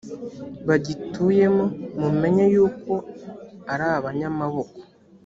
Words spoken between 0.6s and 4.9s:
bagituyemo mumenye yuko ari abanyamaboko